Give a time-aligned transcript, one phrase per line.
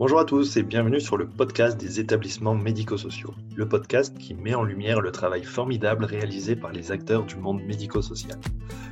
[0.00, 4.54] Bonjour à tous et bienvenue sur le podcast des établissements médico-sociaux, le podcast qui met
[4.54, 8.38] en lumière le travail formidable réalisé par les acteurs du monde médico-social.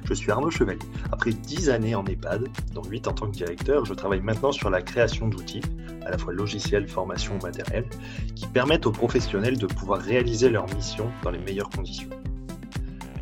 [0.04, 0.78] Je suis Arnaud Chevalier.
[1.10, 4.68] Après 10 années en EHPAD, dont 8 en tant que directeur, je travaille maintenant sur
[4.68, 5.62] la création d'outils,
[6.04, 7.86] à la fois logiciels, formation ou matériel,
[8.34, 12.10] qui permettent aux professionnels de pouvoir réaliser leur mission dans les meilleures conditions.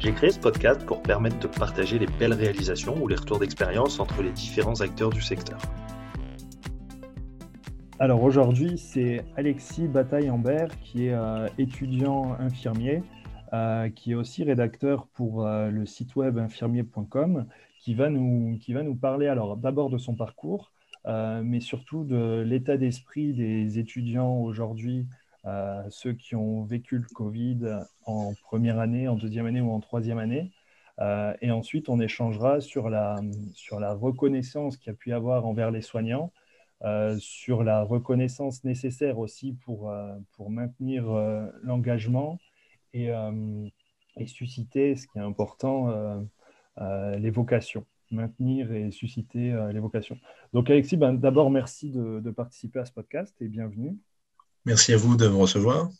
[0.01, 4.01] J'ai créé ce podcast pour permettre de partager les belles réalisations ou les retours d'expérience
[4.01, 5.61] entre les différents acteurs du secteur.
[7.99, 13.03] Alors aujourd'hui, c'est Alexis Bataille-Ambert qui est euh, étudiant infirmier,
[13.55, 17.47] euh, qui est aussi rédacteur pour euh, le site web infirmier.com,
[17.81, 20.73] qui, va nous, qui va nous parler alors d'abord de son parcours,
[21.07, 25.07] mais surtout de l'état d'esprit des étudiants aujourd'hui,
[25.89, 27.61] ceux qui ont vécu le Covid
[28.07, 30.51] en première année, en deuxième année ou en troisième année.
[31.41, 33.21] et ensuite, on échangera sur la,
[33.55, 36.33] sur la reconnaissance qu'il y a pu avoir envers les soignants
[36.85, 42.39] euh, sur la reconnaissance nécessaire aussi pour, euh, pour maintenir euh, l'engagement
[42.93, 43.09] et,
[44.17, 46.25] et, susciter, ce qui est important,
[46.79, 47.85] les vocations.
[48.11, 50.19] Maintenir et susciter les vocations.
[50.55, 53.99] Donc Alexis, ben, d'abord merci de, de, participer à ce podcast et bienvenue.
[54.65, 55.91] Merci à vous de me recevoir.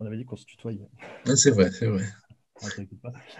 [0.00, 0.88] On avait dit qu'on se tutoyait.
[1.34, 2.04] C'est vrai, c'est vrai.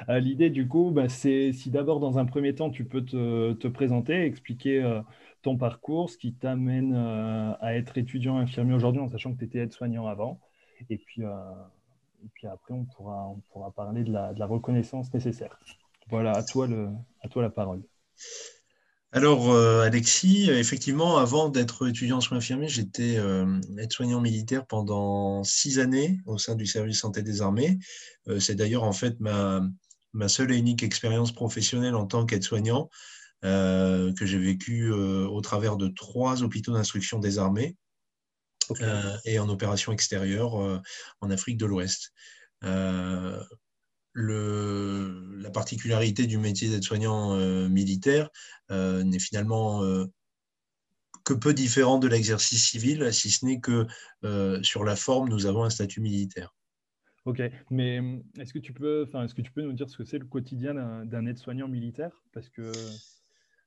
[0.08, 3.68] L'idée, du coup, ben, c'est si d'abord, dans un premier temps, tu peux te, te
[3.68, 5.02] présenter, expliquer
[5.44, 9.44] ton parcours, ce qui t'amène euh, à être étudiant infirmier aujourd'hui, en sachant que tu
[9.44, 10.40] étais aide-soignant avant.
[10.90, 11.30] Et puis, euh,
[12.24, 15.60] et puis après, on pourra, on pourra parler de la, de la, reconnaissance nécessaire.
[16.08, 16.88] Voilà, à toi, le,
[17.22, 17.82] à toi la parole.
[19.14, 23.18] Alors, euh, Alexis, effectivement, avant d'être étudiant en soins infirmiers, j'étais
[23.78, 27.78] aide-soignant militaire pendant six années au sein du service santé des armées.
[28.38, 29.62] C'est d'ailleurs en fait ma,
[30.12, 32.90] ma seule et unique expérience professionnelle en tant qu'aide-soignant.
[33.44, 37.76] Euh, que j'ai vécu euh, au travers de trois hôpitaux d'instruction des armées
[38.80, 40.54] euh, et en opération extérieure
[41.20, 42.12] en Afrique de l'Ouest.
[44.16, 47.36] Le, la particularité du métier d'aide-soignant
[47.68, 48.30] militaire
[48.70, 49.82] n'est finalement
[51.24, 53.88] que peu différent de l'exercice civil, si ce n'est que
[54.62, 56.54] sur la forme, nous avons un statut militaire.
[57.24, 58.00] Ok, mais
[58.38, 61.04] est-ce que tu peux, est-ce que tu peux nous dire ce que c'est le quotidien
[61.04, 62.22] d'un aide-soignant militaire?
[62.32, 62.70] Parce que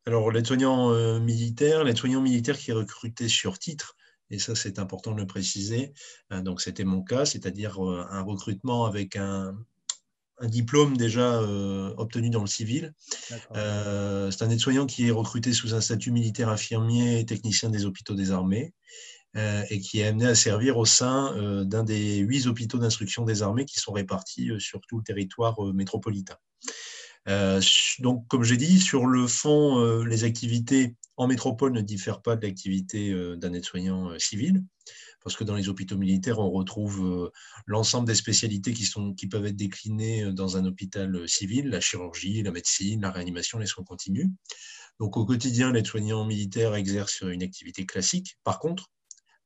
[0.07, 3.97] alors, l'aide-soignant euh, militaire, l'aide-soignant militaire qui est recruté sur titre,
[4.29, 5.91] et ça c'est important de le préciser,
[6.31, 9.53] euh, donc c'était mon cas, c'est-à-dire euh, un recrutement avec un,
[10.43, 11.41] diplôme déjà
[11.97, 12.93] obtenu dans le civil.
[13.53, 18.13] c'est un aide-soignant qui est recruté sous un statut militaire infirmier et technicien des hôpitaux
[18.13, 18.73] des armées
[19.35, 23.65] et qui est amené à servir au sein d'un des huit hôpitaux d'instruction des armées
[23.65, 26.37] qui sont répartis sur tout le territoire métropolitain.
[27.27, 27.61] Euh,
[27.99, 32.35] donc, comme j'ai dit, sur le fond, euh, les activités en métropole ne diffèrent pas
[32.35, 34.63] de l'activité euh, d'un aide-soignant civil,
[35.23, 37.31] parce que dans les hôpitaux militaires, on retrouve
[37.65, 42.43] l'ensemble des spécialités qui, sont, qui peuvent être déclinées dans un hôpital civil, la chirurgie,
[42.43, 44.27] la médecine, la réanimation, les soins continus.
[44.99, 48.37] Donc, au quotidien, l'aide-soignant militaire exerce une activité classique.
[48.43, 48.89] Par contre,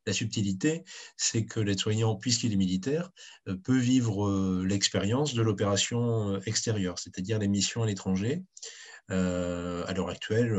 [0.07, 0.83] la subtilité,
[1.17, 3.11] c'est que l'aide-soignant, puisqu'il est militaire,
[3.47, 8.43] euh, peut vivre euh, l'expérience de l'opération euh, extérieure, c'est-à-dire les missions à l'étranger.
[9.09, 10.55] à l'heure actuelle,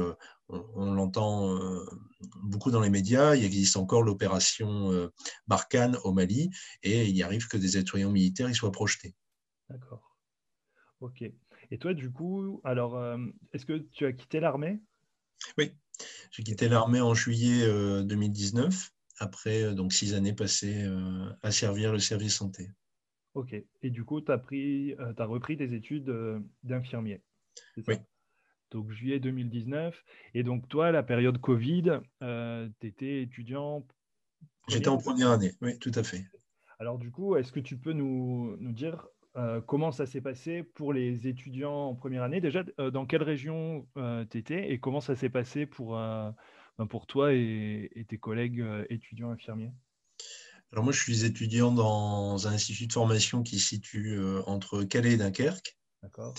[0.52, 1.58] on, l'entend
[2.42, 5.10] beaucoup dans les médias, il existe encore l'opération
[5.46, 6.50] Barkhane au Mali,
[6.82, 9.14] et il arrive que des aides-soignants militaires y soient projetés.
[9.68, 10.16] D'accord.
[11.00, 11.24] Ok.
[11.70, 13.02] Et toi, du coup, alors,
[13.52, 14.80] est-ce que tu as quitté l'armée?
[15.58, 15.72] Oui,
[16.30, 17.66] j'ai quitté l'armée en juillet
[18.04, 18.92] 2019
[19.22, 22.70] après euh, donc six années passées euh, à servir le service santé.
[23.34, 23.54] Ok.
[23.82, 26.12] Et du coup, tu as, euh, as, repris tes études
[26.62, 27.22] d'infirmier.
[27.86, 27.96] Oui.
[28.72, 30.04] Donc juillet 2019.
[30.34, 33.86] Et donc toi, la période Covid, tu étais étudiant.
[34.68, 36.24] J'étais en première année, oui, tout à fait.
[36.78, 39.06] Alors du coup, est-ce que tu peux nous, nous dire
[39.66, 42.40] comment ça s'est passé pour les étudiants en première année?
[42.40, 43.86] Déjà, dans quelle région
[44.30, 45.96] tu étais et comment ça s'est passé pour,
[46.78, 49.72] ben, pour toi et, tes collègues euh, étudiants infirmiers?
[50.72, 54.82] Alors moi, je suis étudiant dans un institut de formation qui se situe euh, entre
[54.84, 55.76] Calais et Dunkerque.
[56.02, 56.34] D'accord.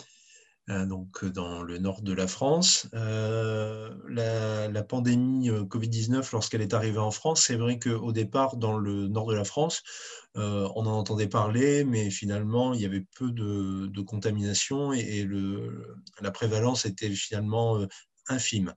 [0.70, 2.88] Euh, donc dans le nord de la France.
[2.94, 9.28] la, pandémie Covid-19, lorsqu'elle est arrivée en France, c'est vrai qu'au départ, dans le nord
[9.28, 9.84] de la France,
[10.36, 15.28] on en entendait parler, mais finalement, il y avait peu de, contamination et,
[16.22, 17.86] la prévalence était finalement
[18.30, 18.74] infime.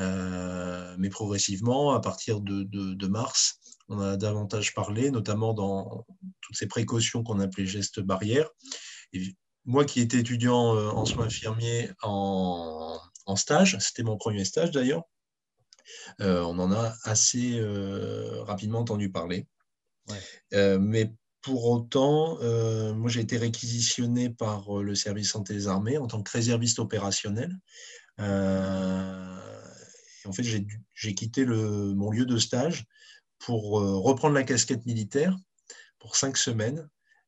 [0.00, 6.06] Euh, mais progressivement, à partir de, mars, on a davantage parlé, notamment dans
[6.40, 8.50] toutes ces précautions qu'on appelait gestes barrières.
[9.64, 13.00] Moi qui étais étudiant euh, en soins infirmiers en,
[13.36, 15.02] stage, c'était mon premier stage d'ailleurs,
[16.20, 17.58] on en a assez
[18.42, 19.46] rapidement entendu parler.
[20.52, 22.38] mais pour autant,
[22.94, 27.56] moi j'ai été réquisitionné par le service santé des armées en tant que réserviste opérationnel.
[28.18, 28.22] en
[30.32, 32.84] fait, j'ai quitté le, mon lieu de stage
[33.38, 35.34] pour reprendre la casquette militaire
[35.98, 36.86] pour cinq semaines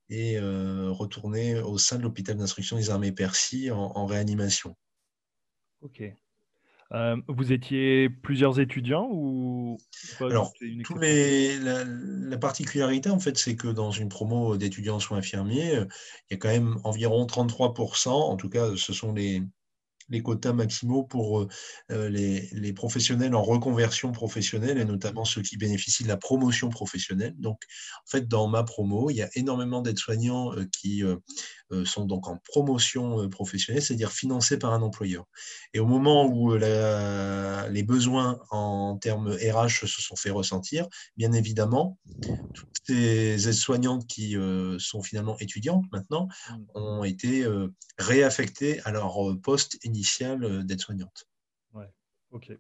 [0.09, 4.77] et retourner au sein de l'hôpital d'instruction des armées Percy en réanimation.
[5.83, 6.03] Ok.
[6.93, 9.77] Euh, vous étiez plusieurs étudiants ou
[10.21, 10.53] Alors,
[10.85, 15.77] tous les, la, particularité, en fait, c'est que dans une promo d'étudiants en soins infirmiers,
[15.77, 15.87] euh,
[16.31, 19.43] il y a quand même environ 33%, en tout cas, ce sont les,
[20.09, 21.49] les quotas maximaux pour euh,
[21.91, 27.35] euh, les, professionnels en reconversion professionnelle et notamment ceux qui bénéficient de la promotion professionnelle.
[27.39, 27.63] Donc,
[28.05, 31.03] en fait, dans ma promo, il y a énormément d'aides-soignants euh, qui
[31.85, 35.25] sont donc en promotion professionnelle, c'est-à-dire financés par un employeur.
[35.75, 40.87] Et au moment où les besoins en termes RH se sont fait ressentir,
[41.17, 41.99] bien évidemment,
[42.53, 44.37] toutes ces aides-soignantes qui
[44.79, 46.55] sont finalement étudiantes maintenant mmh.
[46.75, 47.47] ont été
[47.99, 51.29] réaffectées à leur poste initial euh, d'aide-soignante.
[51.73, 51.91] Ouais,
[52.31, 52.53] ok,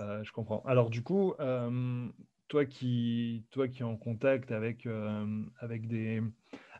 [0.00, 0.62] euh, je comprends.
[0.64, 2.08] Alors du coup, euh,
[2.48, 4.86] toi qui, toi qui es en contact avec,
[5.60, 6.22] avec, des,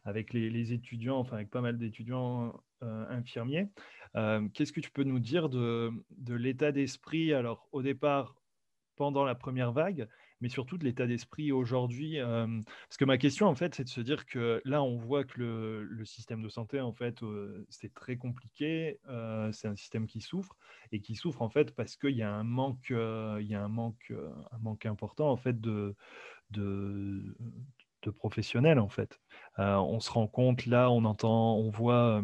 [0.09, 3.69] avec les, étudiants, enfin avec pas mal d'étudiants infirmiers,
[4.15, 5.93] qu'est-ce que tu peux nous dire de,
[6.29, 8.35] l'état d'esprit, alors au départ,
[8.97, 10.09] pendant la première vague,
[10.41, 12.19] mais surtout de l'état d'esprit aujourd'hui.
[12.19, 15.41] parce que ma question, en fait, c'est de se dire que là, on voit que
[15.41, 17.21] le, système de santé, en fait,
[17.69, 18.99] c'est très compliqué.
[19.53, 20.57] c'est un système qui souffre
[20.93, 23.69] et qui souffre, en fait, parce qu'il y a un manque, il y a un
[23.69, 24.13] manque,
[24.53, 25.95] un manque important, en fait, de,
[28.03, 29.21] de professionnels, en fait.
[29.59, 32.23] on se rend compte, là, on entend, on voit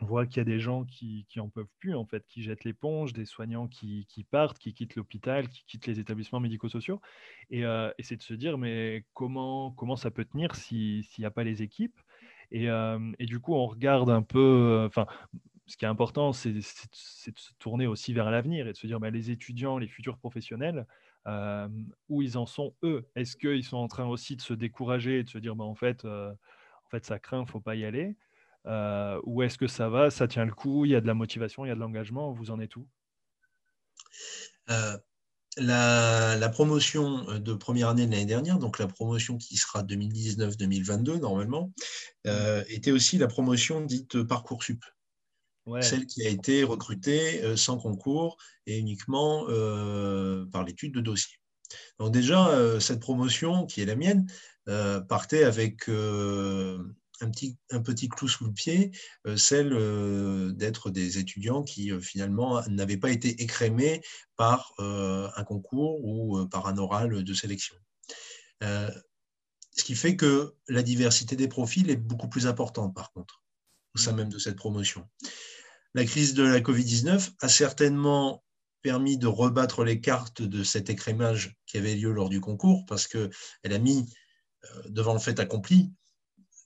[0.00, 2.42] on voit qu'il y a des gens qui, qui en peuvent plus, en fait, qui
[2.42, 7.00] jettent l'éponge, des soignants qui, partent, qui quittent l'hôpital, qui quittent les établissements médico-sociaux.
[7.52, 11.30] Euh, et, c'est de se dire, mais comment, comment ça peut tenir s'il n'y a
[11.30, 11.98] pas les équipes?
[12.54, 15.06] Euh, et, du coup, on regarde un peu, euh, enfin,
[15.66, 18.98] ce qui est important, c'est, de se tourner aussi vers l'avenir et de se dire,
[18.98, 20.86] bah, les étudiants, les futurs professionnels,
[22.08, 23.08] où ils en sont eux?
[23.14, 25.74] Est-ce qu'ils sont en train aussi de se décourager et de se dire, bah, en,
[25.74, 28.16] fait, en fait, ça craint, il ne faut pas y aller?
[28.66, 31.14] Euh, Ou est-ce que ça va, ça tient le coup, il y a de la
[31.14, 32.86] motivation, il y a de l'engagement Vous en êtes où?
[34.70, 34.96] Euh,
[35.56, 41.72] la, promotion de première année de l'année dernière, donc la promotion qui sera 2019-2022 normalement,
[42.26, 44.84] euh, était aussi la promotion dite Parcoursup.
[45.80, 48.36] Celle qui a été recrutée sans concours
[48.66, 49.46] et uniquement
[50.50, 51.38] par l'étude de dossier.
[51.98, 52.50] Donc déjà,
[52.80, 54.26] cette promotion, qui est la mienne,
[55.08, 55.88] partait avec
[57.22, 58.90] un petit, un petit clou sous le pied,
[59.26, 64.02] euh, celle euh, d'être des étudiants qui euh, finalement n'avaient pas été écrémés
[64.36, 67.76] par un concours ou par un oral de sélection.
[68.60, 73.44] ce qui fait que la diversité des profils est beaucoup plus importante par contre,
[73.94, 74.16] au sein mmh.
[74.16, 75.08] même de cette promotion.
[75.94, 78.42] La crise de la Covid-19 a certainement
[78.82, 83.06] permis de rebattre les cartes de cet écrémage qui avait lieu lors du concours, parce
[83.06, 83.30] qu'elle
[83.64, 84.12] a mis
[84.88, 85.92] devant le fait accompli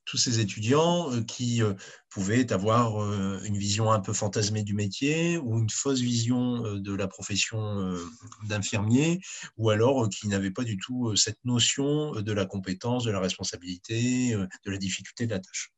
[0.07, 1.75] tous ces étudiants euh, qui euh,
[2.09, 6.95] pouvaient avoir euh, une vision un peu fantasmée du métier ou une fausse vision de
[6.95, 7.99] la profession
[8.45, 9.21] d'infirmier,
[9.59, 14.33] ou alors qui n'avaient pas du tout cette notion de la compétence, de la responsabilité,
[14.33, 15.73] de la difficulté de la tâche.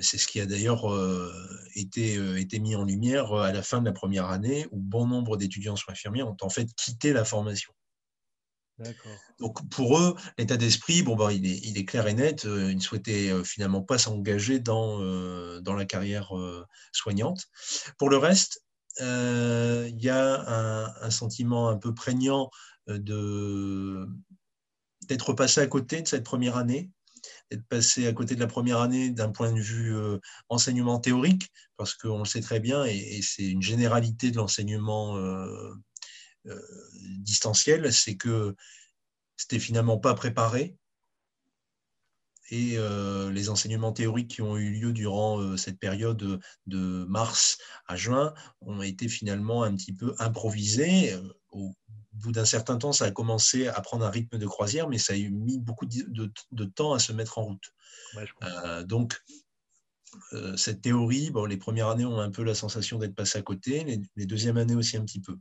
[0.00, 0.84] C'est ce qui a d'ailleurs
[1.74, 5.36] été, été, mis en lumière à la fin de la première année, où bon nombre
[5.36, 7.72] d'étudiants soins infirmiers ont en fait quitté la formation.
[9.38, 12.44] Donc pour eux, l'état d'esprit, bon, bah, il, est, il, est, clair et net.
[12.44, 16.32] Euh, ils ne souhaitaient euh, finalement pas s'engager dans, euh, dans la carrière
[16.92, 17.44] soignante.
[17.98, 18.64] Pour le reste,
[19.00, 22.50] il y a un, sentiment un peu prégnant
[22.86, 24.08] de,
[25.08, 26.90] d'être passé à côté de cette première année,
[27.50, 29.94] d'être passé à côté de la première année d'un point de vue
[30.48, 35.16] enseignement théorique, parce qu'on le sait très bien, et, c'est une généralité de l'enseignement
[36.46, 36.60] euh,
[37.20, 38.54] distanciel, c'est que
[39.36, 40.76] c'était finalement pas préparé.
[42.50, 47.56] Et euh, les enseignements théoriques qui ont eu lieu durant euh, cette période de mars
[47.86, 51.18] à juin ont été finalement un petit peu improvisés.
[52.14, 55.14] Bout d'un certain temps, ça a commencé à prendre un rythme de croisière, mais ça
[55.14, 57.72] a mis beaucoup de, temps à se mettre en route.
[58.86, 59.20] donc,
[60.32, 63.42] euh, cette théorie, bon, les premières années ont un peu la sensation d'être passées à
[63.42, 63.84] côté,
[64.16, 65.36] les, deuxièmes années aussi un petit peu.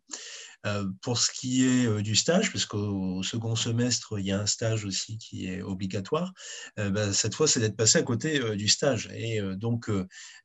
[0.65, 4.39] Euh, pour ce qui est euh, du stage, parce qu'au second semestre, il y a
[4.39, 6.33] un stage aussi qui est obligatoire,
[6.77, 9.09] ben, cette fois, c'est d'être passé à côté du stage.
[9.13, 9.89] Et donc,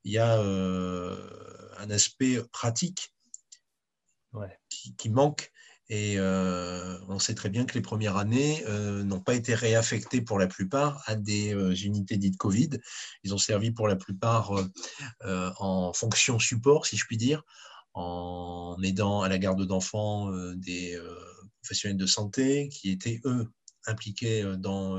[0.05, 3.15] il y a un aspect pratique
[4.99, 5.51] qui, manque
[5.91, 10.21] Et euh, on sait très bien que les premières années euh, n'ont pas été réaffectées
[10.21, 12.71] pour la plupart à des euh, unités dites Covid.
[13.25, 14.53] Ils ont servi pour la plupart
[15.23, 17.43] en fonction support, si je puis dire,
[17.95, 20.99] en aidant à la garde d'enfants des
[21.63, 23.49] professionnels de santé qui étaient, eux,
[23.87, 24.97] impliqués dans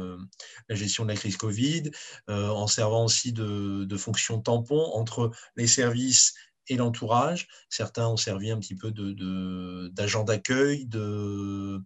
[0.68, 1.92] la gestion de la crise Covid,
[2.28, 6.34] en servant aussi de, de fonction tampon entre les services
[6.70, 7.48] et l'entourage.
[7.70, 11.84] Certains ont servi un petit peu d'agent de, d'accueil, de,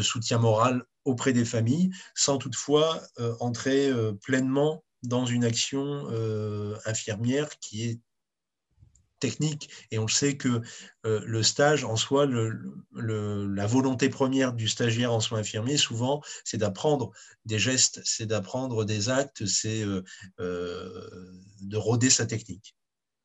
[0.00, 6.76] soutien moral auprès des familles, sans toutefois euh, entrer euh, pleinement dans une action euh,
[6.84, 8.00] infirmière qui est
[9.18, 9.70] technique.
[9.90, 10.60] Et on sait que
[11.04, 17.12] le stage en soi, la volonté première du stagiaire en soins infirmiers, souvent, c'est d'apprendre
[17.46, 19.86] des gestes, c'est d'apprendre des actes, c'est
[20.38, 22.76] de rôder sa technique.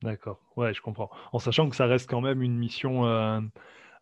[0.03, 1.11] D'accord, ouais, je comprends.
[1.31, 3.39] En sachant que ça reste quand même une mission euh,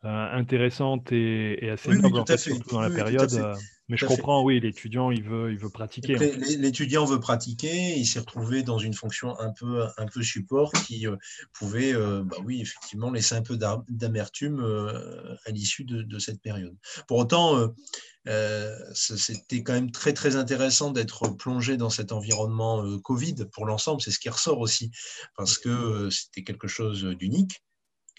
[0.05, 3.33] euh, intéressante et, assez noble, surtout dans la période.
[3.33, 3.55] Euh,
[3.89, 6.15] mais je comprends, oui, l'étudiant, il veut, il veut pratiquer.
[6.59, 11.07] L'étudiant veut pratiquer, il s'est retrouvé dans une fonction un peu, un peu support qui
[11.53, 13.57] pouvait, bah oui, effectivement, laisser un peu
[13.89, 14.63] d'amertume
[15.45, 16.77] à l'issue de, de, cette période.
[17.07, 17.73] Pour autant,
[18.93, 24.01] c'était quand même très, très intéressant d'être plongé dans cet environnement Covid pour l'ensemble.
[24.01, 24.91] C'est ce qui ressort aussi,
[25.35, 27.63] parce que c'était quelque chose d'unique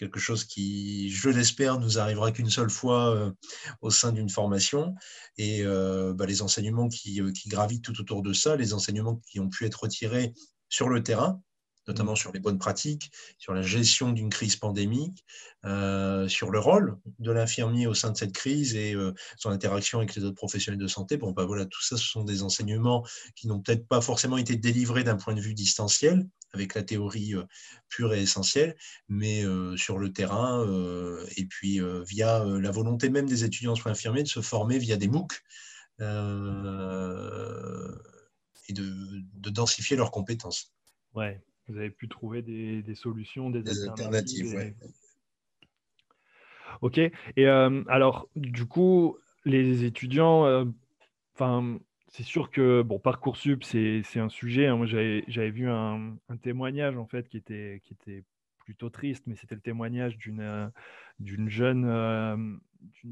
[0.01, 3.31] quelque chose qui, je l'espère, nous arrivera qu'une seule fois euh,
[3.81, 4.95] au sein d'une formation.
[5.37, 9.21] Et euh, bah, les enseignements qui, euh, qui, gravitent tout autour de ça, les enseignements
[9.29, 10.33] qui ont pu être retirés
[10.69, 11.39] sur le terrain,
[11.87, 15.25] notamment sur les bonnes pratiques, sur la gestion d'une crise pandémique,
[16.27, 18.95] sur le rôle de l'infirmier au sein de cette crise et
[19.37, 21.17] son interaction avec les autres professionnels de santé.
[21.17, 24.55] Bon, bah voilà, tout ça, ce sont des enseignements qui n'ont peut-être pas forcément été
[24.55, 27.43] délivrés d'un point de vue distanciel, avec la théorie euh,
[27.89, 28.75] pure et essentielle,
[29.07, 33.91] mais euh, sur le terrain, euh, et puis via la volonté même des étudiants soins
[33.91, 35.33] infirmiers de se former via des MOOC
[38.69, 40.73] et de, densifier leurs compétences.
[41.13, 44.73] Ouais, vous avez pu trouver des, solutions, des, alternatives.
[46.81, 50.65] Ok, et alors, du coup, les étudiants,
[51.33, 51.79] enfin,
[52.11, 54.67] c'est sûr que bon, Parcoursup, c'est un sujet.
[54.67, 54.75] Hein.
[54.75, 58.23] Moi, j'avais vu un, témoignage en fait qui était, qui était
[58.71, 60.67] plutôt triste, mais c'était le témoignage d'une euh,
[61.19, 62.37] d'une jeune, euh,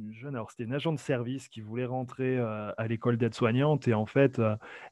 [0.09, 0.35] jeune.
[0.35, 4.05] Alors, c'était une agent de service qui voulait rentrer euh, à l'école d'aide-soignante et en
[4.05, 4.41] fait,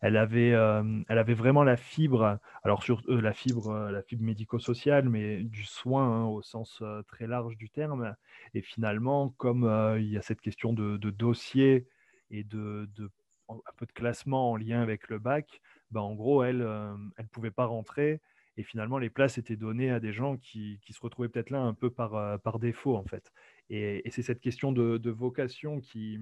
[0.02, 2.38] elle avait, elle avait vraiment la fibre.
[2.64, 7.56] Alors, sur la fibre, la fibre médico-sociale, mais du soin hein, au sens très large
[7.56, 8.14] du terme.
[8.54, 9.64] Et finalement, comme
[9.98, 11.88] il y a cette question de, de dossier
[12.30, 13.10] et de, de
[13.50, 17.24] un peu de classement en lien avec le bac, ben en gros, elle ne euh,
[17.32, 18.22] pouvait pas rentrer.
[18.58, 21.74] Et finalement, les places étaient données à des gens qui, se retrouvaient peut-être là un
[21.74, 23.32] peu par, euh, par défaut, en fait.
[23.70, 26.20] Et, c'est cette question de, vocation qui,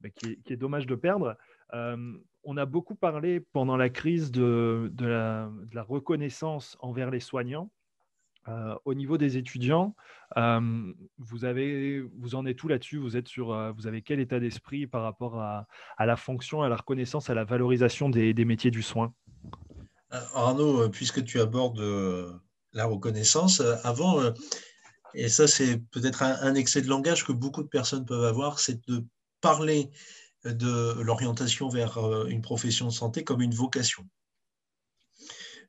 [0.00, 1.36] ben, qui, est, dommage de perdre.
[1.74, 7.70] Euh, on a beaucoup parlé pendant la crise de, de, la, reconnaissance envers les soignants.
[8.48, 9.94] Euh, au niveau des étudiants,
[10.36, 12.96] euh, vous, avez, vous en êtes tout là-dessus?
[12.96, 15.66] Vous, êtes euh, vous avez quel état d'esprit par rapport à,
[16.00, 19.14] la fonction, à la reconnaissance, à la valorisation des, métiers du soin?
[20.34, 21.82] Arnaud, puisque tu abordes
[22.72, 24.20] la reconnaissance, avant,
[25.14, 28.86] et ça c'est peut-être un, excès de langage que beaucoup de personnes peuvent avoir, c'est
[28.88, 29.04] de
[29.40, 29.90] parler
[30.44, 34.06] de l'orientation vers une profession de santé comme une vocation.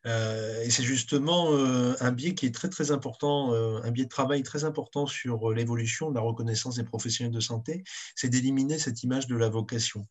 [0.05, 4.05] Euh, et c'est justement euh, un biais qui est très très important, euh, un biais
[4.05, 7.83] de travail très important sur l'évolution de la reconnaissance des professionnels de santé,
[8.15, 10.07] c'est d'éliminer cette image de la vocation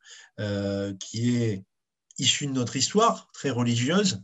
[0.99, 1.65] qui est
[2.19, 4.23] issue de notre histoire très religieuse,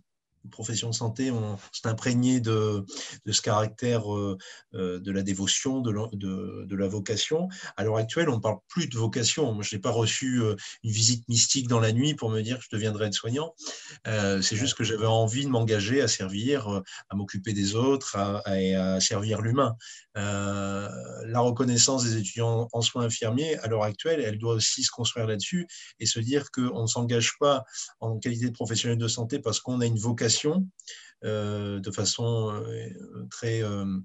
[0.51, 2.85] profession de santé, on s'est imprégné de,
[3.27, 4.39] de, ce caractère euh,
[4.75, 7.49] euh, de la dévotion, de, de, de, la vocation.
[7.77, 9.53] À l'heure actuelle, on ne parle plus de vocation.
[9.53, 10.55] Moi, je n'ai pas reçu euh,
[10.85, 13.55] une visite mystique dans la nuit pour me dire que je deviendrais aide-soignant.
[14.05, 18.17] C'est juste que j'avais envie de m'engager à servir, à m'occuper des autres
[18.47, 19.77] et à servir l'humain.
[20.15, 25.27] la reconnaissance des étudiants en soins infirmiers, à l'heure actuelle, elle doit aussi se construire
[25.27, 25.67] là-dessus
[26.01, 27.65] et se dire qu'on ne s'engage pas
[28.01, 30.28] en qualité de professionnel de santé parce qu'on a une vocation
[31.25, 33.63] euh, de façon euh, très.
[33.63, 33.99] Euh,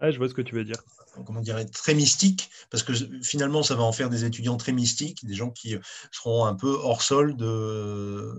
[0.00, 0.82] je vois ce que tu veux dire.
[1.26, 5.24] Comment dirais très mystique, parce que finalement, ça va en faire des étudiants très mystiques,
[5.24, 5.76] des gens qui
[6.10, 8.32] seront un peu hors sol de.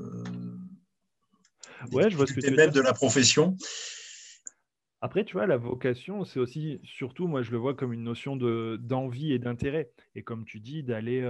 [1.91, 2.71] Ouais, je vois ce que tu veux dire.
[2.71, 3.55] de la profession.
[5.01, 8.35] Après, tu vois, la vocation, c'est aussi, surtout, moi, je le vois comme une notion
[8.35, 9.91] de, d'envie et d'intérêt.
[10.15, 11.21] Et comme tu dis, d'aller,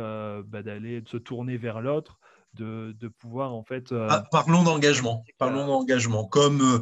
[0.47, 2.19] bah, d'aller, de se tourner vers l'autre,
[2.55, 3.91] de, pouvoir en fait.
[3.91, 5.23] Ah, parlons d'engagement.
[5.37, 6.25] Parlons d'engagement.
[6.25, 6.81] Comme,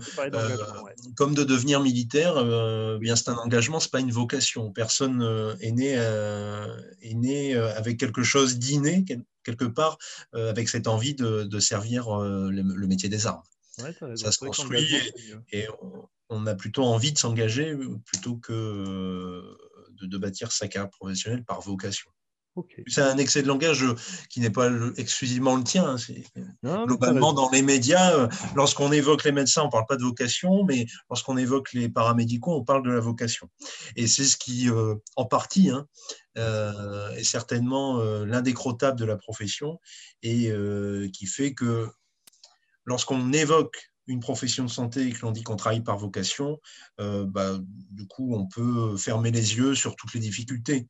[1.15, 2.35] comme de devenir militaire,
[2.99, 4.71] bien c'est un engagement, c'est pas une vocation.
[4.71, 5.21] Personne
[5.59, 9.05] est né, est né avec quelque chose d'inné
[9.43, 9.97] quelque part,
[10.33, 13.43] avec cette envie de, servir le, métier des armes.
[14.15, 14.87] ça se construit
[15.51, 15.67] et,
[16.29, 19.43] on, a plutôt envie de s'engager plutôt que
[20.01, 22.09] de, bâtir sa carrière professionnelle par vocation.
[22.87, 23.95] C'est un excès de langage euh,
[24.29, 25.95] qui n'est pas exclusivement le tien.
[26.63, 26.85] Hein.
[26.85, 30.63] globalement, dans les médias, euh, lorsqu'on évoque les médecins, on ne parle pas de vocation,
[30.63, 33.49] mais lorsqu'on évoque les paramédicaux, on parle de la vocation.
[33.95, 35.87] Et c'est ce qui, euh, en partie, hein,
[36.35, 39.79] est certainement l'indécrottable de la profession
[40.23, 40.51] et
[41.13, 41.91] qui fait que
[42.85, 46.59] lorsqu'on évoque une profession de santé et que l'on dit qu'on travaille par vocation,
[46.97, 47.59] bah,
[47.91, 50.87] du coup, on peut fermer les yeux sur toutes les difficultés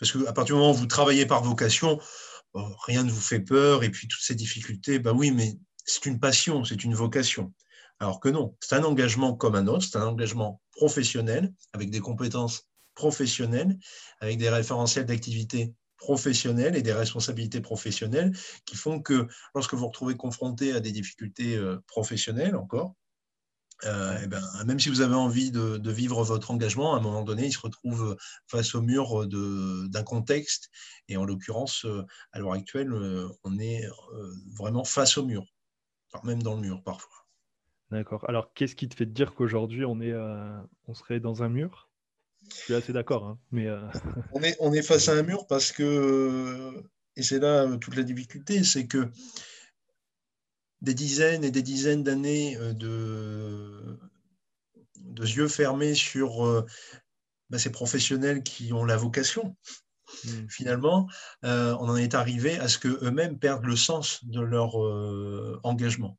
[0.00, 2.00] parce qu'à partir du moment où vous travaillez par vocation,
[2.54, 3.84] rien ne vous fait peur.
[3.84, 7.52] Et puis toutes ces difficultés, bah oui, mais c'est une passion, c'est une vocation.
[7.98, 12.00] Alors que non, c'est un engagement comme un autre, c'est un engagement professionnel, avec des
[12.00, 13.78] compétences professionnelles,
[14.20, 19.88] avec des référentiels d'activité professionnelles et des responsabilités professionnelles qui font que lorsque vous vous
[19.88, 22.94] retrouvez confronté à des difficultés euh, professionnelles encore,
[23.84, 27.22] euh, eh ben, même si vous avez envie de, vivre votre engagement, à un moment
[27.22, 30.70] donné, il se retrouve face au mur d'un contexte.
[31.08, 33.84] Et en l'occurrence, euh, à l'heure actuelle, euh, on est
[34.58, 35.44] vraiment face au mur,
[36.24, 37.26] même dans le mur parfois.
[37.90, 38.24] D'accord.
[38.28, 40.14] Alors, qu'est-ce qui te fait dire qu'aujourd'hui, on, est,
[40.86, 41.90] on serait dans un mur?
[42.50, 43.26] Je suis assez d'accord.
[43.26, 43.68] Hein, mais
[44.32, 46.84] on, est, on est face à un mur parce que,
[47.16, 49.10] et c'est là toute la difficulté, c'est que
[50.82, 53.98] des dizaines et des dizaines d'années euh, de,
[54.96, 56.66] de, yeux fermés sur euh,
[57.50, 59.56] bah, ces professionnels qui ont la vocation.
[60.24, 60.48] Hmm.
[60.48, 61.08] Finalement,
[61.44, 64.74] euh, on en est arrivé à ce qu'eux-mêmes perdent le sens de leur
[65.64, 66.18] engagement.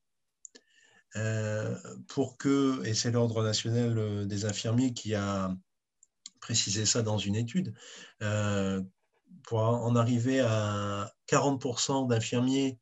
[2.07, 5.53] pour que, et c'est l'Ordre national des infirmiers qui a
[6.39, 7.73] précisé ça dans une étude,
[9.43, 12.79] pour en arriver à 40% d'infirmiers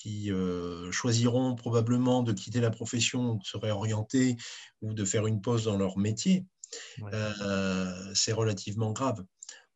[0.00, 4.36] qui euh, choisiront probablement de quitter la profession, de se réorienter
[4.80, 6.46] ou de faire une pause dans leur métier,
[7.12, 9.24] euh, c'est relativement grave.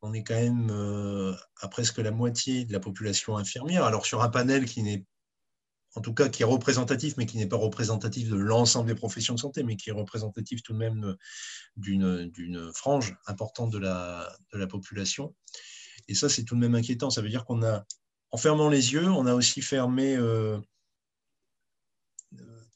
[0.01, 3.83] On est quand même euh, à presque la moitié de la population infirmière.
[3.83, 5.05] Alors sur un panel qui n'est
[5.95, 9.35] en tout cas qui est représentatif, mais qui n'est pas représentatif de l'ensemble des professions
[9.35, 11.15] de santé, mais qui est représentatif tout de même
[11.75, 15.35] d'une frange importante de la, de la population.
[16.07, 17.11] Et ça, c'est tout de même inquiétant.
[17.11, 17.85] Ça veut dire qu'on a
[18.33, 20.57] en fermant les yeux, on a aussi fermé euh,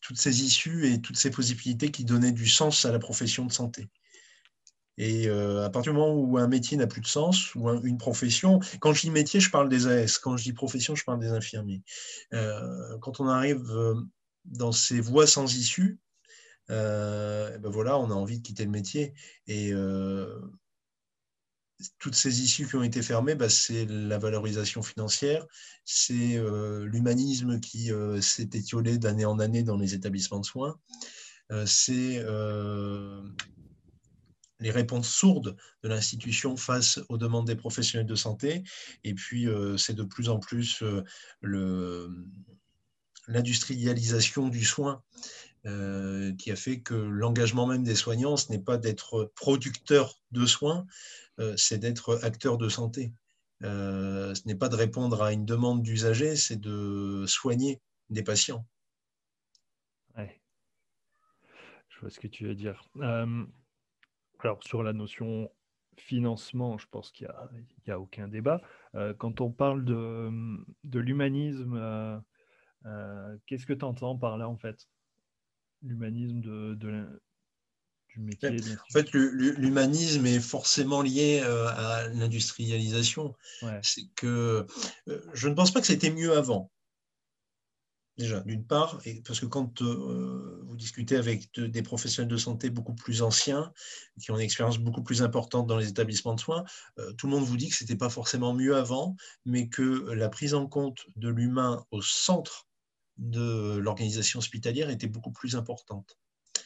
[0.01, 3.51] toutes ces issues et toutes ces possibilités qui donnaient du sens à la profession de
[3.51, 3.89] santé.
[4.99, 7.97] Et euh, à partir du moment où un métier n'a plus de sens, ou une
[7.97, 11.19] profession, quand je dis métier, je parle des AS, quand je dis profession, je parle
[11.19, 11.81] des infirmiers.
[12.33, 13.67] Euh, quand on arrive
[14.45, 15.97] dans ces voies sans issue,
[16.69, 19.15] ben voilà, on a envie de quitter le métier.
[19.47, 19.73] Et
[21.99, 25.45] toutes ces issues qui ont été fermées, bah, c'est la valorisation financière,
[25.85, 30.79] c'est euh, l'humanisme qui euh, s'est étiolé d'année en année dans les établissements de soins,
[31.51, 32.25] euh, c'est
[34.59, 38.63] les réponses sourdes de l'institution face aux demandes des professionnels de santé,
[39.03, 40.83] et puis c'est de plus en plus
[43.27, 45.03] l'industrialisation du soin.
[46.37, 50.85] Qui a fait que l'engagement même des soignants, ce n'est pas d'être producteur de soins,
[51.39, 53.13] euh, c'est d'être acteur de santé.
[53.63, 58.65] Euh, ce n'est pas de répondre à une demande d'usager, c'est de soigner des patients.
[61.89, 62.87] Je vois ce que tu veux dire.
[62.97, 63.43] Euh,
[64.37, 65.49] alors, sur la notion
[65.97, 67.27] financement, je pense qu'il
[67.87, 68.61] n'y a, aucun débat.
[69.17, 72.23] quand on parle de, l'humanisme,
[73.47, 74.87] qu'est-ce que tu entends par là, en fait?
[75.83, 77.19] L'humanisme de, de,
[78.17, 83.35] en fait, l'humanisme est forcément lié euh, à l'industrialisation.
[83.81, 84.65] C'est que
[85.07, 86.71] euh, je ne pense pas que c'était mieux avant.
[88.17, 92.95] Déjà, d'une part, parce que quand euh, vous discutez avec des professionnels de santé beaucoup
[92.95, 93.71] plus anciens,
[94.19, 96.63] qui ont une expérience beaucoup plus importante dans les établissements de soins,
[97.19, 100.29] tout le monde vous dit que ce n'était pas forcément mieux avant, mais que la
[100.29, 102.66] prise en compte de l'humain au centre
[103.17, 106.17] de l'organisation hospitalière était beaucoup plus importante.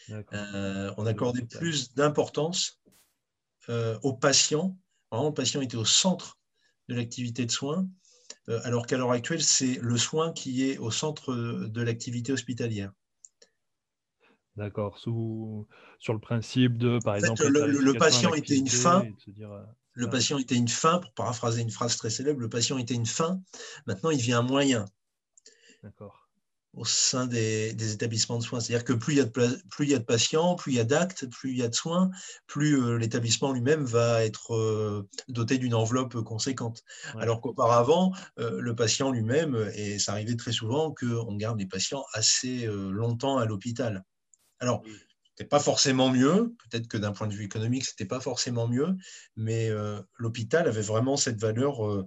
[0.09, 2.81] Euh, on accordait plus d'importance
[3.69, 4.77] euh, aux patients.
[5.11, 6.39] le patient était au centre
[6.89, 7.87] de l'activité de soins,
[8.49, 12.91] euh, alors qu'à l'heure actuelle, c'est le soin qui est au centre de l'activité hospitalière.
[14.57, 14.97] D'accord.
[14.97, 15.67] Sous,
[15.99, 19.05] sur le principe de, par exemple, le, patient était une fin.
[19.93, 23.05] Le patient était une fin, pour paraphraser une phrase très célèbre, le patient était une
[23.05, 23.41] fin,
[23.85, 24.85] maintenant il devient un moyen.
[25.83, 26.20] D'accord
[26.73, 28.59] au sein des, établissements de soins.
[28.59, 29.31] C'est-à-dire que plus il, y a de,
[29.69, 31.67] plus il y a de patients, plus il y a d'actes, plus il y a
[31.67, 32.09] de soins,
[32.47, 36.83] plus euh, l'établissement lui-même va être euh, doté d'une enveloppe conséquente.
[37.15, 42.05] Alors qu'auparavant, euh, le patient lui-même, et ça arrivait très souvent qu'on garde les patients
[42.13, 44.03] assez longtemps à l'hôpital.
[44.59, 44.91] Alors, ce
[45.43, 48.67] n'était pas forcément mieux, peut-être que d'un point de vue économique, ce n'était pas forcément
[48.67, 48.95] mieux,
[49.35, 49.69] mais
[50.17, 52.05] l'hôpital avait vraiment cette valeur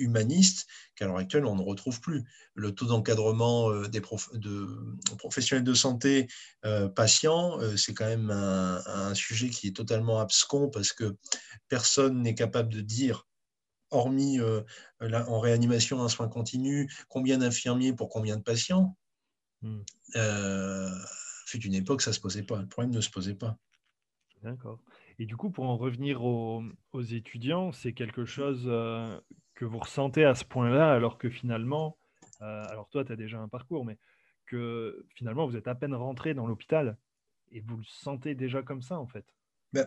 [0.00, 2.24] humaniste qu'à l'heure actuelle, on ne retrouve plus.
[2.54, 6.28] Le taux d'encadrement euh, des de, professionnels de santé
[6.64, 11.16] euh, patients, euh, c'est quand même un, sujet qui est totalement abscon parce que
[11.68, 13.26] personne n'est capable de dire,
[13.90, 14.38] hormis
[15.00, 18.96] en réanimation, un soin continu, combien d'infirmiers pour combien de patients.
[19.62, 19.82] Hmm.
[21.46, 22.60] fut une époque, ça ne se posait pas.
[22.60, 23.58] Le problème ne se posait pas.
[24.42, 24.78] D'accord.
[25.18, 26.62] Et du coup, pour en revenir aux,
[26.94, 28.70] étudiants, c'est quelque chose
[29.60, 31.98] que vous ressentez à ce point-là, alors que finalement,
[32.40, 33.98] euh, alors toi, tu as déjà un parcours, mais
[34.46, 36.96] que finalement, vous êtes à peine rentré dans l'hôpital
[37.52, 39.26] et vous le sentez déjà comme ça, en fait
[39.74, 39.86] ben,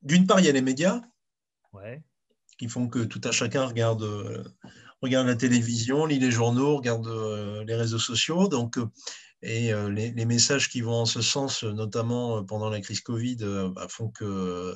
[0.00, 1.02] D'une part, il y a les médias
[1.74, 2.02] ouais.
[2.56, 4.42] qui font que tout à chacun regarde, euh,
[5.02, 8.48] regarde la télévision, lit les journaux, regarde euh, les réseaux sociaux.
[8.48, 8.78] Donc,
[9.42, 13.36] et les, les, messages qui vont en ce sens, notamment pendant la crise Covid,
[13.74, 14.74] bah, font que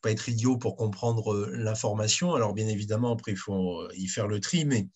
[0.00, 2.34] pas être idiot pour comprendre euh, l'information.
[2.34, 4.88] Alors bien évidemment, après, il faut euh, y faire le tri, mais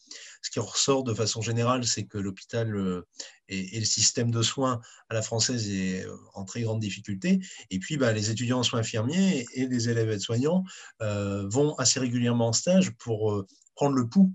[0.43, 3.07] ce qui ressort de façon générale, c'est que l'hôpital euh,
[3.49, 7.41] et, le système de soins à la française est en très grande difficulté.
[7.71, 10.65] Et puis, bah, les étudiants en soins infirmiers et les élèves aides-soignants
[11.01, 14.33] vont assez régulièrement en stage pour prendre le pouls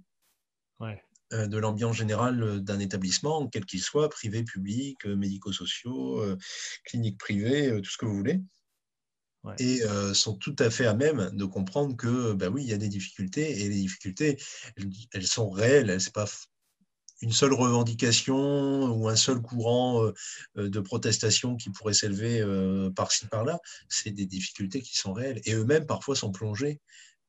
[1.32, 6.24] de l'ambiance générale d'un établissement, quel qu'il soit, privé, public, médico-sociaux,
[6.86, 8.42] clinique privée, tout ce que vous voulez
[9.58, 9.82] et
[10.14, 12.90] sont tout à fait à même de comprendre que, ben oui, il y a des
[12.90, 14.38] difficultés, et les difficultés,
[15.14, 16.26] elles, sont réelles, ce n'est pas
[17.22, 20.12] une seule revendication ou un seul courant
[20.56, 22.44] de protestation qui pourrait s'élever
[22.96, 26.80] par-ci, par-là, c'est des difficultés qui sont réelles, et eux-mêmes parfois sont plongés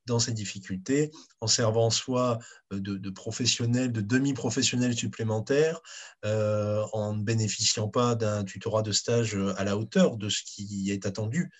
[0.07, 2.39] dans ces difficultés en servant soit
[2.73, 5.81] de, professionnels, de demi-professionnels supplémentaires,
[6.25, 11.07] en ne bénéficiant pas d'un tutorat de stage à la hauteur de ce qui est
[11.07, 11.51] attendu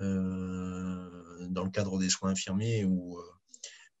[0.00, 3.22] dans le cadre des soins infirmiers ou euh,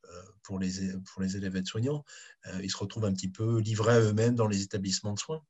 [0.04, 2.04] euh, pour les, pour les élèves aides-soignants,
[2.62, 5.42] ils se retrouvent un petit peu livrés à eux-mêmes dans les établissements de soins.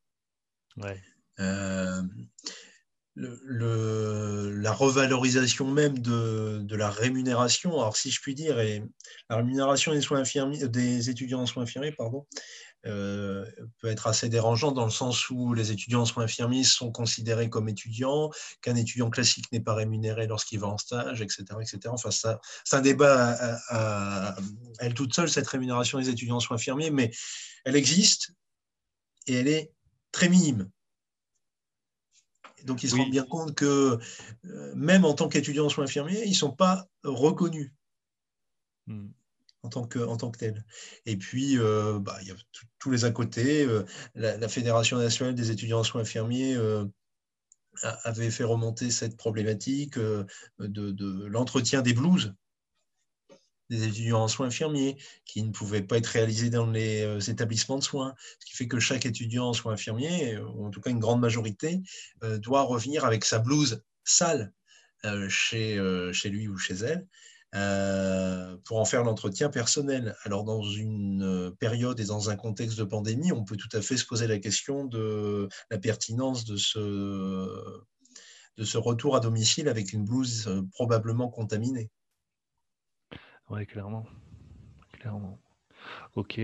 [3.18, 8.84] La revalorisation même de, de, la rémunération, alors si je puis dire, et
[9.28, 12.26] la rémunération des, soins infirmiers, des étudiants en soins infirmiers, pardon,
[12.86, 13.44] euh,
[13.80, 17.50] peut être assez dérangeant dans le sens où les étudiants en soins infirmiers sont considérés
[17.50, 18.30] comme étudiants,
[18.62, 21.44] qu'un étudiant classique n'est pas rémunéré lorsqu'il va en stage, etc.
[21.60, 21.78] etc.
[21.88, 23.36] Enfin, c'est un débat
[23.68, 24.36] à,
[24.78, 27.10] elle toute seule, cette rémunération des étudiants en soins infirmiers, mais
[27.64, 28.30] elle existe
[29.26, 29.72] et elle est
[30.12, 30.70] très minime.
[32.64, 33.98] Donc, ils se rendent bien compte que
[34.44, 37.72] euh, même en tant qu'étudiants en soins infirmiers, ils ne sont pas reconnus.
[38.86, 39.08] Hmm
[39.64, 40.64] en tant que, en tant que tel.
[41.04, 42.36] Et puis, euh, bah, il y a
[42.78, 43.64] tous les à côté.
[43.64, 43.82] Euh,
[44.14, 46.56] la, Fédération nationale des étudiants en soins infirmiers
[47.82, 50.26] avait fait remonter cette problématique de,
[50.60, 52.34] de l'entretien des blouses
[53.70, 57.82] des étudiants en soins infirmiers qui ne pouvaient pas être réalisés dans les établissements de
[57.82, 58.14] soins.
[58.38, 61.20] Ce qui fait que chaque étudiant en soins infirmiers, ou en tout cas une grande
[61.20, 61.80] majorité,
[62.38, 64.52] doit revenir avec sa blouse sale
[65.28, 65.78] chez,
[66.12, 67.06] chez lui ou chez elle.
[67.54, 70.14] Euh, pour en faire l'entretien personnel.
[70.24, 73.80] Alors, dans une euh, période et dans un contexte de pandémie, on peut tout à
[73.80, 76.76] fait se poser la question de la pertinence de ce,
[78.58, 81.90] de ce retour à domicile avec une blouse euh, probablement contaminée.
[83.50, 84.06] Oui, clairement.
[84.92, 85.38] Clairement.
[86.14, 86.40] Ok.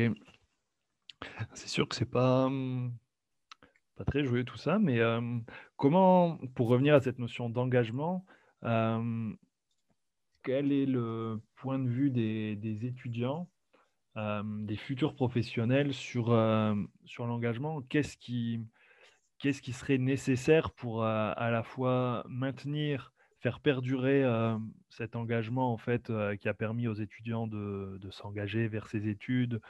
[1.54, 2.92] C'est sûr que c'est pas, hum,
[3.96, 5.00] pas très joué tout ça, mais
[5.76, 8.24] comment, pour revenir à cette notion d'engagement,
[8.62, 9.36] quel
[10.72, 13.48] est le point de vue des, étudiants,
[14.16, 16.26] des futurs professionnels sur,
[17.04, 17.82] sur l'engagement?
[17.82, 18.60] Qu'est-ce qui,
[19.38, 23.13] qu'est-ce qui serait nécessaire pour euh, à la fois maintenir,
[23.44, 24.24] faire perdurer
[24.88, 29.60] cet engagement en fait, qui a permis aux étudiants de, s'engager vers ces études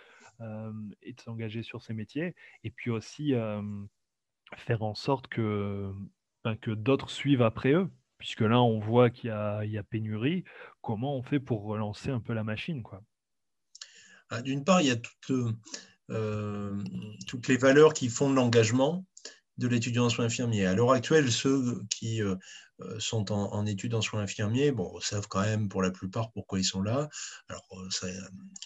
[1.02, 3.32] et de s'engager sur ces métiers, et puis aussi
[4.56, 5.90] faire en sorte que,
[6.44, 10.44] ben, que d'autres suivent après eux puisque là, on voit qu'il y, a pénurie.
[10.80, 13.02] Comment on fait pour relancer un peu la machine quoi?
[14.30, 15.32] Ah, D'une part, il y a toutes,
[17.48, 19.04] les valeurs qui font l'engagement
[19.58, 20.66] de l'étudiant en soins infirmiers.
[20.66, 22.34] À l'heure actuelle, ceux qui euh,
[22.80, 26.58] euh, sont en, études en soins infirmiers bon, savent quand même pour la plupart pourquoi
[26.58, 27.08] ils sont là.
[27.48, 28.08] Alors, euh, ce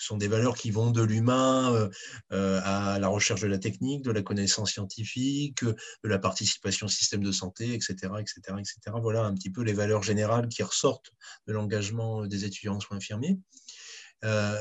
[0.01, 1.91] sont des valeurs qui vont de l'humain
[2.31, 5.75] à la recherche de la technique, de la connaissance scientifique, de
[6.09, 8.79] la participation au système de santé, etc., etc., etc.
[9.03, 11.11] Voilà un petit peu les valeurs générales qui ressortent
[11.47, 13.39] de l'engagement des étudiants en soins infirmiers.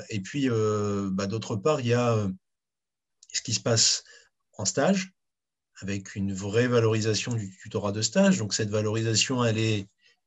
[0.10, 2.28] et puis, bah, d'autre part, il y a
[3.32, 4.04] ce qui se passe
[4.58, 5.14] en stage,
[5.82, 8.38] avec une vraie valorisation du tutorat de stage.
[8.38, 9.86] Donc cette valorisation, elle,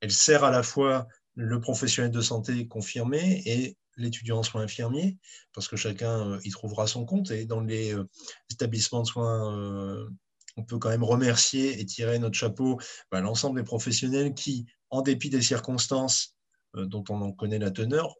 [0.08, 5.18] sert à la fois le professionnel de santé confirmé et l'étudiant en soins infirmiers,
[5.52, 7.30] parce que chacun euh, y trouvera son compte.
[7.30, 8.08] Et dans les euh,
[8.50, 10.08] établissements de soins, euh,
[10.56, 15.02] on peut quand même remercier et tirer notre chapeau bah, l'ensemble des professionnels qui, en
[15.02, 16.34] dépit des circonstances
[16.74, 18.14] dont on en connaît la teneur,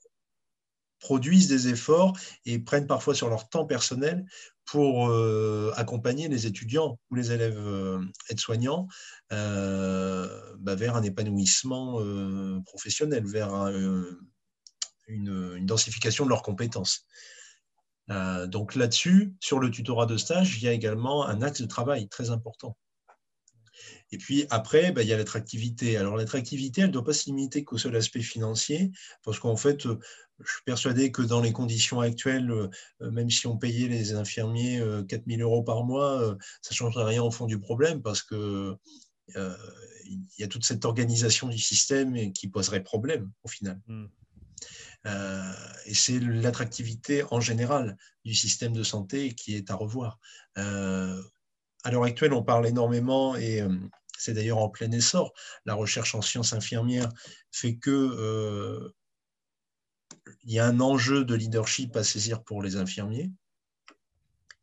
[1.01, 4.25] produisent des efforts et prennent parfois sur leur temps personnel
[4.71, 8.87] pour euh, accompagner les étudiants ou les élèves euh, aides-soignants
[9.33, 12.01] euh, bah, vers un épanouissement
[12.65, 13.53] professionnel, vers
[15.09, 17.05] une, densification de leurs compétences.
[18.47, 22.09] donc là-dessus, sur le tutorat de stage, il y a également un axe de travail
[22.09, 22.77] très important.
[24.13, 25.97] Et puis après, bah, il y a l'attractivité.
[25.97, 28.91] Alors l'attractivité, elle ne doit pas se limiter qu'au seul aspect financier,
[29.23, 29.87] parce qu'en fait,
[30.45, 34.79] je suis persuadé que dans les conditions actuelles, euh, même si on payait les infirmiers
[35.09, 38.03] 4 euh, 000 euros par mois, euh, ça ne changerait rien au fond du problème
[38.03, 38.77] parce que
[40.07, 43.81] il y a toute cette organisation du système qui poserait problème au final.
[43.87, 44.07] Hmm.
[45.87, 50.19] et c'est l'attractivité en général du système de santé qui est à revoir.
[51.85, 53.63] À l'heure actuelle, on parle énormément et
[54.19, 55.33] c'est d'ailleurs en plein essor.
[55.65, 57.09] La recherche en sciences infirmières
[57.51, 58.93] fait que
[60.43, 63.31] il y a un enjeu de leadership à saisir pour les infirmiers,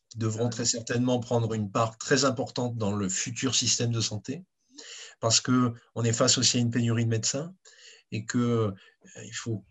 [0.09, 4.43] qui devront très certainement prendre une part très importante dans le futur système de santé,
[5.19, 7.53] parce qu'on est face aussi à une pénurie de médecins
[8.11, 8.71] et qu'il euh,
[9.33, 9.65] faut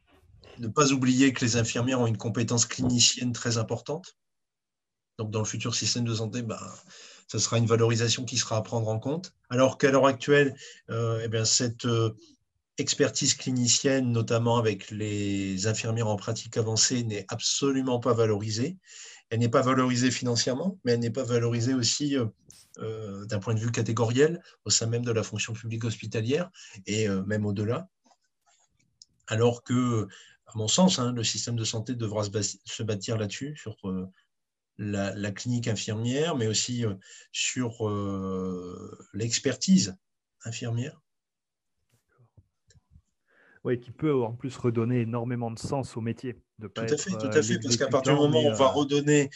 [0.58, 4.16] ne pas oublier que les infirmières ont une compétence clinicienne très importante.
[5.18, 6.74] Donc, dans le futur système de santé, bah,
[7.28, 9.34] ce sera une valorisation qui sera à prendre en compte.
[9.50, 10.54] Alors qu'à l'heure actuelle,
[10.90, 12.10] euh, eh bien, cette euh,
[12.78, 18.76] expertise clinicienne, notamment avec les infirmières en pratique avancée, n'est absolument pas valorisée.
[19.30, 22.16] Elle n'est pas valorisée financièrement, mais elle n'est pas valorisée aussi
[22.78, 26.50] euh, d'un point de vue catégoriel au sein même de la fonction publique hospitalière
[26.86, 27.88] et même au-delà.
[29.26, 30.06] Alors que,
[30.46, 33.76] à mon sens, hein, le système de santé devra se bâtir là-dessus, sur
[34.78, 36.84] la, la, clinique infirmière, mais aussi
[37.32, 37.88] sur
[39.14, 39.96] l'expertise
[40.44, 41.00] infirmière
[43.74, 46.36] qui peut en plus redonner énormément de sens au métier.
[46.58, 48.66] De tout à fait, tout à fait, parce qu'à partir du moment où on va
[48.66, 49.30] euh, redonner,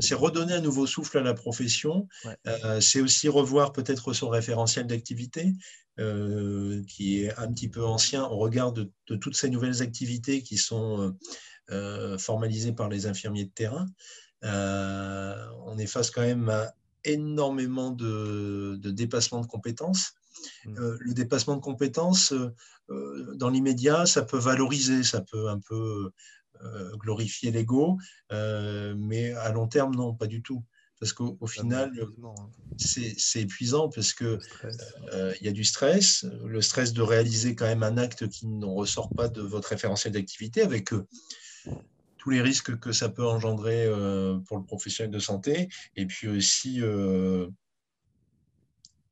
[0.00, 2.08] c'est redonner un nouveau souffle à la profession,
[2.46, 5.52] euh, c'est aussi revoir peut-être son référentiel d'activité,
[6.00, 10.58] euh, qui est un petit peu ancien au regard de, toutes ces nouvelles activités qui
[10.58, 11.16] sont
[12.18, 13.86] formalisées par les infirmiers de terrain.
[14.42, 16.72] On est face quand même à
[17.04, 20.14] énormément de, de dépassement de compétences.
[20.64, 20.78] Mmh.
[20.78, 22.54] Euh, le dépassement de compétences, euh,
[22.90, 26.10] euh, dans l'immédiat, ça peut valoriser, ça peut un peu
[26.96, 27.98] glorifier l'ego,
[28.30, 30.64] mais à long terme, non, pas du tout.
[30.98, 31.92] Parce qu'au final,
[32.24, 32.34] hein.
[32.76, 34.40] c'est épuisant parce qu'il
[35.12, 38.66] il y a du stress, le stress de réaliser quand même un acte qui ne
[38.66, 40.90] ressort pas de votre référentiel d'activité avec
[42.18, 43.86] tous les risques que ça peut engendrer
[44.46, 46.82] pour le professionnel de santé, et puis aussi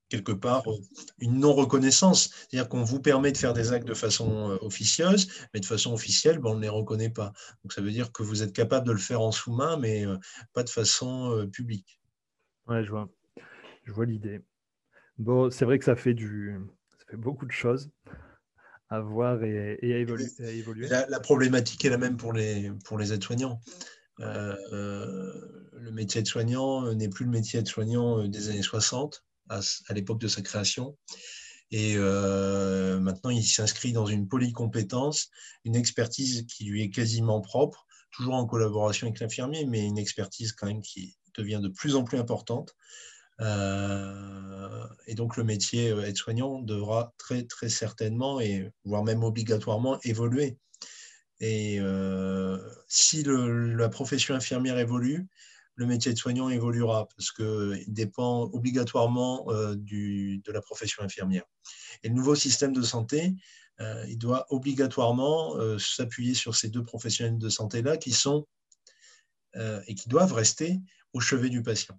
[0.09, 0.77] quelque part euh,
[1.19, 2.31] une non-reconnaissance.
[2.49, 5.92] C'est-à-dire qu'on vous permet de faire des actes de façon euh, officieuse, mais de façon
[5.92, 7.33] officielle, ben, on ne les reconnaît pas.
[7.62, 10.16] Donc ça veut dire que vous êtes capable de le faire en sous-main, mais euh,
[10.53, 12.01] pas de façon publique.
[12.66, 13.09] Ouais, je vois.
[13.85, 14.40] Je vois l'idée.
[15.19, 16.59] Bon, c'est vrai que ça fait, du...
[16.99, 17.90] ça fait beaucoup de choses
[18.88, 20.88] à voir et, à, évoluer.
[20.88, 23.61] La, problématique est la même pour les, pour les aides-soignants.
[24.18, 30.20] le métier de soignant n'est plus le métier de soignant des années 60 à, l'époque
[30.20, 30.96] de sa création.
[31.70, 35.31] Et euh, maintenant, il s'inscrit dans une polycompétence,
[35.64, 40.53] une expertise qui lui est quasiment propre, toujours en collaboration avec l'infirmier, mais une expertise
[40.53, 42.75] quand même qui devient de plus en plus importante.
[43.40, 49.99] Euh, et donc, le métier euh, aide-soignant devra très, très certainement, et voire même obligatoirement,
[50.03, 50.59] évoluer.
[51.40, 51.79] Et
[52.88, 55.29] si la profession infirmière évolue,
[55.77, 61.44] le métier de soignant évoluera parce qu'il dépend obligatoirement euh, de la profession infirmière.
[62.03, 63.35] Et le nouveau système de santé,
[63.81, 68.46] euh, il doit obligatoirement euh, s'appuyer sur ces deux professionnels de santé-là qui sont
[69.87, 70.83] et qui doivent rester
[71.14, 71.99] au chevet du patient.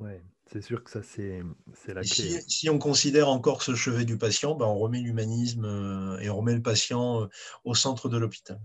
[0.00, 0.12] Oui,
[0.46, 1.42] c'est sûr que ça, c'est
[1.88, 2.04] la clé.
[2.04, 6.36] Si, si, on considère encore ce chevet du patient, ben on remet l'humanisme et on
[6.36, 7.28] remet le patient
[7.64, 8.60] au centre de l'hôpital.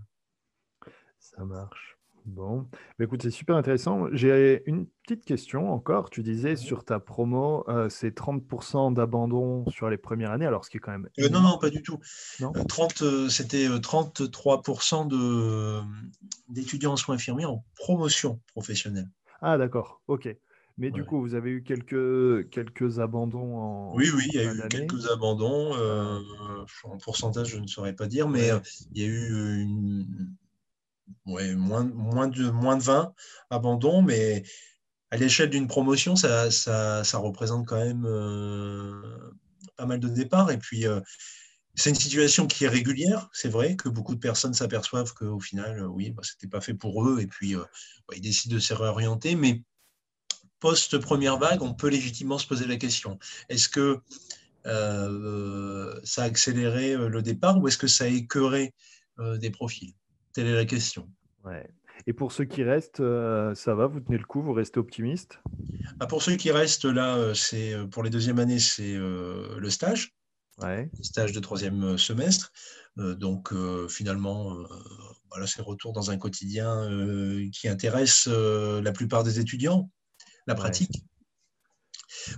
[1.18, 1.94] Ça marche.
[2.26, 2.66] Bon,
[2.98, 4.06] bah, écoute, c'est super intéressant.
[4.12, 6.08] J'ai une petite question encore.
[6.08, 10.70] Tu disais sur ta promo, euh, c'est 30% d'abandon sur les premières années, alors ce
[10.70, 11.08] qui est quand même.
[11.18, 11.98] Euh, non, non, pas du tout.
[12.68, 15.80] 30, euh, c'était 33% de,
[16.48, 19.10] d'étudiants en soins infirmiers en promotion professionnelle.
[19.42, 20.34] Ah, d'accord, ok.
[20.76, 23.94] Mais du coup, vous avez eu quelques, quelques abandons en.
[23.94, 25.72] Oui, oui, il y a eu quelques abandons.
[26.84, 28.50] en pourcentage, je ne saurais pas dire, mais
[28.92, 30.34] il y a eu une,
[31.26, 33.14] ouais, moins, moins, de, moins de 20
[33.50, 34.42] abandons, mais
[35.10, 39.32] à l'échelle d'une promotion, ça, ça, ça, représente quand même euh,
[39.76, 40.50] pas mal de départs.
[40.50, 41.00] Et puis, euh,
[41.74, 43.28] c'est une situation qui est régulière.
[43.32, 46.60] C'est vrai que beaucoup de personnes s'aperçoivent qu'au final, euh, oui, bah, ce n'était pas
[46.60, 47.20] fait pour eux.
[47.20, 47.54] Et puis,
[48.14, 49.36] ils décident de se réorienter.
[49.36, 49.62] Mais
[50.64, 53.18] post-première vague, on peut légitimement se poser la question.
[53.50, 54.00] Est-ce que
[54.64, 58.72] ça a accéléré le départ ou est-ce que ça a écœuré
[59.18, 59.92] des profils?
[60.32, 61.06] Telle est la question.
[61.44, 61.68] Ouais.
[62.06, 65.40] Et pour ceux qui restent, euh, ça va, vous tenez le coup, vous restez optimiste?
[66.00, 69.70] Ah, Pour ceux qui restent, là, euh, c'est euh, pour les deuxièmes années, c'est le
[69.70, 70.14] stage,
[70.62, 70.90] ouais.
[70.96, 72.52] le stage de troisième semestre.
[72.96, 73.52] donc
[73.88, 74.56] finalement,
[75.30, 76.88] voilà, c'est le retour dans un quotidien
[77.52, 79.90] qui intéresse la plupart des étudiants,
[80.46, 81.04] la pratique.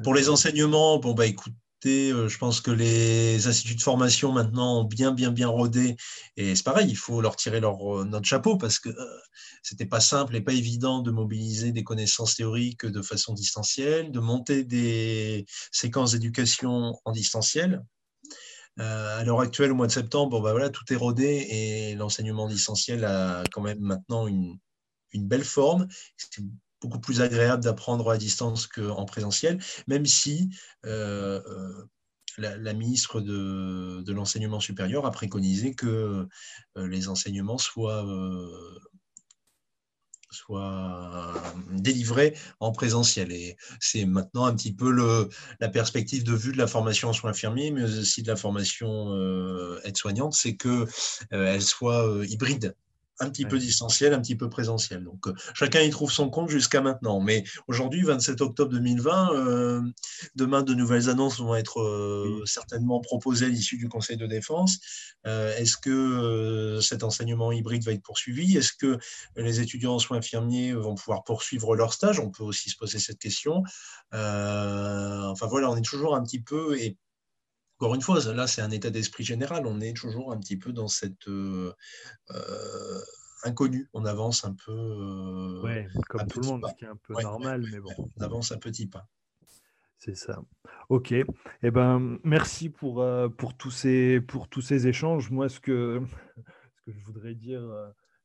[0.02, 1.54] Pour les enseignements, bon bah écoute,
[1.86, 5.96] euh, je pense que les instituts de formation maintenant ont bien, bien, bien rodé.
[6.36, 9.18] Et c'est pareil, il faut leur tirer leur, euh, notre chapeau parce que euh,
[9.62, 14.20] c'était pas simple et pas évident de mobiliser des connaissances théoriques de façon distancielle, de
[14.20, 17.82] monter des séquences d'éducation en distanciel.
[18.78, 23.04] à l'heure actuelle, au mois de septembre, bah voilà, tout est rodé et l'enseignement distanciel
[23.04, 24.58] a quand même maintenant une,
[25.12, 25.86] une belle forme
[26.80, 30.50] beaucoup plus agréable d'apprendre à distance qu'en présentiel, même si
[30.84, 31.84] euh, euh,
[32.38, 36.26] la, ministre de, l'enseignement supérieur a préconisé que
[36.76, 38.04] euh, les enseignements soient,
[41.72, 43.32] délivrés en présentiel.
[43.32, 44.92] Et c'est maintenant un petit peu
[45.60, 49.14] la perspective de vue de la formation en soins infirmiers, mais aussi de la formation
[49.84, 52.74] aide-soignante, c'est qu'elle soit hybride
[53.18, 55.04] un petit peu distanciel, un petit peu présentiel.
[55.04, 57.20] Donc, euh, chacun y trouve son compte jusqu'à maintenant.
[57.20, 59.82] Mais aujourd'hui, 27 octobre 2020, euh,
[60.34, 64.78] demain, de nouvelles annonces vont être euh, certainement proposées à l'issue du Conseil de défense.
[65.24, 68.56] Est-ce que cet enseignement hybride va être poursuivi?
[68.56, 68.96] Est-ce que
[69.34, 72.20] les étudiants en soins infirmiers vont pouvoir poursuivre leur stage?
[72.20, 73.64] On peut aussi se poser cette question.
[74.12, 76.96] enfin voilà, on est toujours un petit peu, et
[77.78, 79.66] encore une fois, là, c'est un état d'esprit général.
[79.66, 81.72] On est toujours un petit peu dans cette euh,
[82.30, 83.00] euh
[83.44, 83.88] inconnue.
[83.92, 84.72] On avance un peu.
[84.72, 87.92] Euh, ouais, comme tout le monde, ce qui est un peu normal, mais bon.
[88.18, 89.06] On avance un petit pas.
[89.98, 90.42] C'est ça.
[90.88, 91.12] Ok.
[91.12, 95.30] Eh ben, merci pour, euh, pour, tous ces, pour tous ces échanges.
[95.30, 96.00] Moi, ce que,
[96.76, 97.62] ce que je voudrais dire,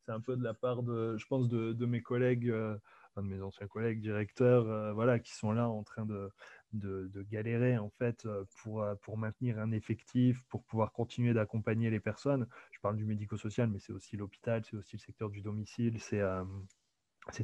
[0.06, 3.42] c'est un peu de la part de, je pense, de, de mes collègues, de mes
[3.42, 6.30] anciens collègues directeurs, voilà, qui sont là en train de,
[6.74, 11.90] de, galérer en fait euh, pour, euh, pour maintenir un effectif, pour pouvoir continuer d'accompagner
[11.90, 12.48] les personnes.
[12.72, 16.22] Je parle du médico-social, mais c'est aussi l'hôpital, c'est aussi le secteur du domicile, c'est
[16.22, 16.44] euh,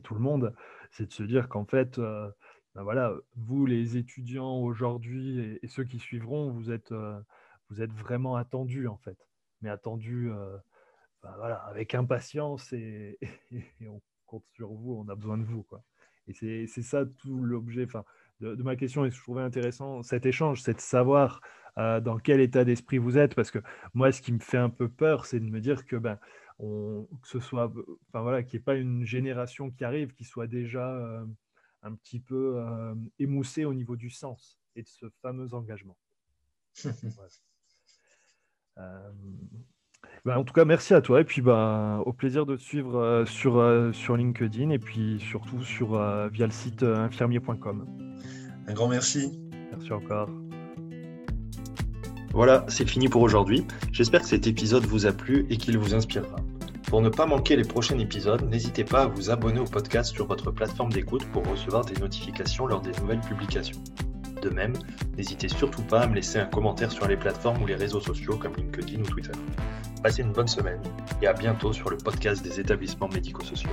[0.03, 0.53] tout le monde.
[0.91, 5.99] C'est de se dire qu'en fait, ben voilà, vous les étudiants aujourd'hui et, ceux qui
[5.99, 6.93] suivront, vous êtes,
[7.69, 9.17] vous êtes vraiment attendus en fait,
[9.61, 10.31] mais attendus
[11.23, 13.19] ben voilà, avec impatience et,
[13.87, 15.83] on compte sur vous, on a besoin de vous quoi.
[16.27, 17.87] Et c'est ça tout l'objet.
[18.41, 21.41] De, ma question et je trouvais intéressant cet échange, c'est de savoir
[21.77, 23.35] euh, dans quel état d'esprit vous êtes.
[23.35, 23.59] Parce que
[23.93, 26.19] moi, ce qui me fait un peu peur, c'est de me dire que, ben,
[26.59, 27.71] on, que ce soit,
[28.09, 31.25] enfin voilà, qu'il n'y ait pas une génération qui arrive qui soit déjà euh,
[31.83, 35.97] un petit peu euh, émoussée au niveau du sens et de ce fameux engagement.
[40.25, 43.23] Ben, en tout cas, merci à toi et puis ben, au plaisir de te suivre
[43.25, 45.91] sur, sur LinkedIn et puis surtout sur,
[46.29, 47.85] via le site infirmier.com.
[48.67, 49.39] Un grand merci.
[49.71, 50.29] Merci encore.
[52.33, 53.65] Voilà, c'est fini pour aujourd'hui.
[53.91, 56.35] J'espère que cet épisode vous a plu et qu'il vous inspirera.
[56.87, 60.27] Pour ne pas manquer les prochains épisodes, n'hésitez pas à vous abonner au podcast sur
[60.27, 63.81] votre plateforme d'écoute pour recevoir des notifications lors des nouvelles publications.
[64.41, 64.73] De même,
[65.17, 68.37] n'hésitez surtout pas à me laisser un commentaire sur les plateformes ou les réseaux sociaux
[68.37, 69.31] comme LinkedIn ou Twitter.
[70.07, 70.79] Passez une bonne semaine
[71.21, 73.69] et à bientôt sur le podcast des établissements médico-sociaux.